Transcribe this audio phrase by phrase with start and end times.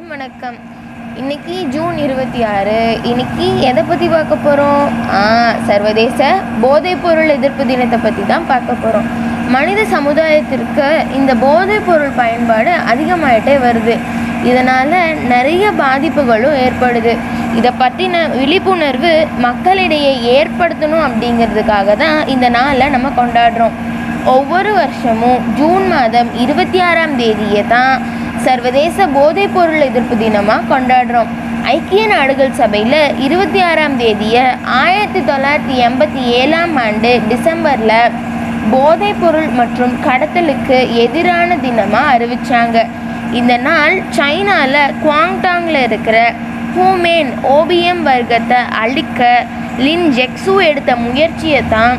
[0.00, 0.54] வணக்கம்.
[1.20, 2.76] இன்னைக்கு ஜூன் இருபத்தி ஆறு.
[3.08, 4.84] இன்னைக்கு எதை பற்றி பார்க்க போகிறோம்
[5.66, 6.28] சர்வதேச
[6.62, 9.08] போதைப்பொருள் எதிர்ப்பு தினத்தை பற்றி தான் பார்க்க போகிறோம்
[9.54, 10.86] மனித சமுதாயத்திற்கு
[11.18, 13.96] இந்த போதைப்பொருள் பயன்பாடு அதிகமாயிட்டே வருது.
[14.50, 14.96] இதனால்
[15.34, 17.14] நிறைய பாதிப்புகளும் ஏற்படுது.
[17.58, 19.12] இதை பற்றின விழிப்புணர்வு
[19.46, 23.76] மக்களிடையே ஏற்படுத்தணும் அப்படிங்கிறதுக்காக தான் இந்த நாளை நம்ம கொண்டாடுறோம்.
[24.36, 27.94] ஒவ்வொரு வருஷமும் ஜூன் மாதம் இருபத்தி ஆறாம் தேதியை தான்
[28.46, 31.30] சர்வதேச போதைப்பொருள் எதிர்ப்பு தினமாக கொண்டாடுறோம்.
[31.74, 34.44] ஐக்கிய நாடுகள் சபையில் இருபத்தி ஆறாம் தேதியை
[34.82, 38.14] ஆயிரத்தி தொள்ளாயிரத்தி எண்பத்தி ஏழாம் ஆண்டு டிசம்பரில்
[38.72, 42.78] போதைப்பொருள் மற்றும் கடத்தலுக்கு எதிரான தினமாக அறிவித்தாங்க
[43.40, 46.16] இந்த நாள் சைனாவில் குவாங்டாங்கில் இருக்கிற
[46.76, 49.20] ஹூமேன் ஓபிஎம் வர்க்கத்தை அழிக்க
[49.84, 51.94] லின் ஜெக்ஸு எடுத்த முயற்சியை தான்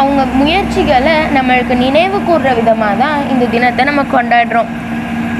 [0.00, 4.70] அவங்க முயற்சிகளை நம்மளுக்கு நினைவு கூர்ற விதமாக தான் இந்த தினத்தை நம்ம கொண்டாடுறோம்.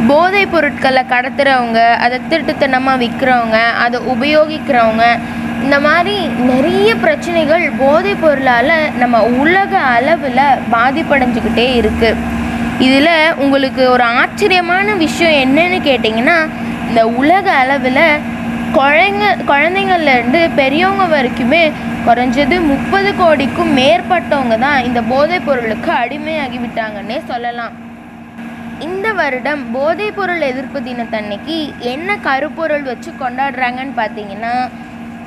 [0.09, 5.05] போதைப் பொருட்களை கடத்துகிறவங்க அதை திருட்டுத்தனமாக விற்கிறவங்க அதை உபயோகிக்கிறவங்க
[5.63, 6.15] இந்த மாதிரி
[6.51, 12.39] நிறைய பிரச்சனைகள் போதைப் பொருளால் நம்ம உலக அளவில் பாதிப்படைஞ்சுக்கிட்டே இருக்குது
[12.79, 16.39] இதில் உங்களுக்கு ஒரு ஆச்சரியமான விஷயம் என்னன்னு கேட்டிங்கன்னா
[16.89, 18.05] இந்த உலக அளவில்
[18.73, 21.63] குழந்தை குழந்தைங்கள்லேருந்து பெரியவங்க வரைக்குமே
[22.07, 27.75] குறைஞ்சது முப்பது கோடிக்கும் மேற்பட்டவங்க தான் இந்த போதைப் பொருளுக்கு அடிமையாகி விட்டாங்கன்னே சொல்லலாம்.
[28.81, 34.71] இந்த வருடம் போதைப்பொருள் எதிர்ப்பு தினத்தன்னைக்கு என்ன கருப்பொருள் வச்சு கொண்டாடுறாங்கன்னு பார்த்தீங்கன்னா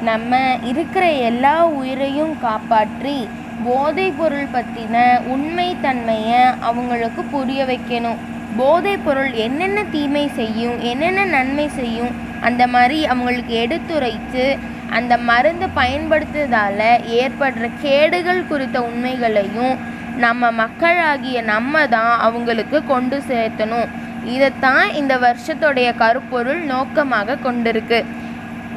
[0.01, 3.27] நம்ம இருக்கிற எல்லா உயிரையும் காப்பாற்றி
[3.65, 4.95] போதைப்பொருள் பற்றின
[5.33, 8.17] உண்மைத்தன்மையை அவங்களுக்கு புரிய வைக்கணும்.
[8.57, 14.57] போதைப்பொருள் என்னென்ன தீமை செய்யும் என்னென்ன நன்மை செய்யும் அந்த மாதிரி அவங்களுக்கு எடுத்துரைத்து
[14.89, 16.79] அந்த மருந்து பயன்படுத்துறதால
[17.19, 19.79] ஏற்படுற கேடுகள் குறித்த உண்மைகளையும்
[20.25, 23.89] நம்ம மக்களாகிய நம்ம தான் அவங்களுக்கு கொண்டு சேர்த்தணும்.
[24.33, 27.99] இதைத்தான் இந்த வருஷத்துடைய கருப்பொருள் நோக்கமாக கொண்டிருக்கு.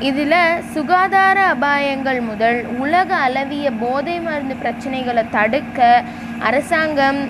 [0.09, 0.39] இதில்
[0.75, 6.03] சுகாதார அபாயங்கள் முதல் உலக அளவிய போதை மருந்து பிரச்சனைகளை தடுக்க
[6.49, 7.21] அரசாங்கம்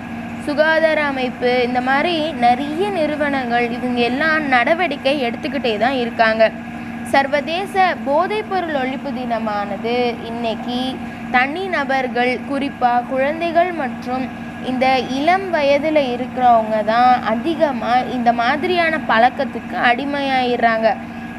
[0.47, 2.15] சுகாதார அமைப்பு இந்த மாதிரி
[2.45, 6.51] நிறைய நிறுவனங்கள் இவங்க எல்லாம் நடவடிக்கை எடுத்துக்கிட்டே தான் இருக்காங்க.
[7.13, 7.73] சர்வதேச
[8.07, 9.95] போதைப்பொருள் ஒழிப்பு தினமானது
[10.31, 10.79] இன்னைக்கு
[11.31, 14.25] தனி நபர்கள் குறிப்பாக குழந்தைகள் மற்றும்
[14.69, 14.85] இந்த
[15.17, 20.87] இளம் வயதில் இருக்கிறவங்க தான் அதிகமாக இந்த மாதிரியான பழக்கத்துக்கு அடிமையாயிடுறாங்க.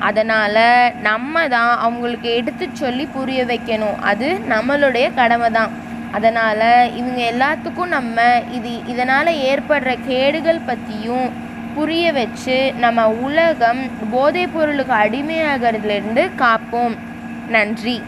[0.08, 0.64] அதனால்
[1.08, 3.98] நம்ம தான் அவங்களுக்கு எடுத்து சொல்லி புரிய வைக்கணும்.
[4.10, 5.72] அது நம்மளுடைய கடமை தான்.
[6.16, 6.68] அதனால்
[7.00, 8.20] இவங்க எல்லாத்துக்கும் நம்ம
[8.58, 11.28] இது இதனால் ஏற்படுற கேடுகள் பற்றியும்
[11.74, 13.82] புரிய வச்சு நம்ம உலகம்
[14.12, 16.96] போதைப் பொருளுக்கு அடிமையாகிறதுலேருந்து காப்போம்.
[17.56, 17.98] நன்றி.